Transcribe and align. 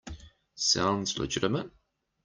Sounds 0.55 1.19
legitimate. 1.19 1.69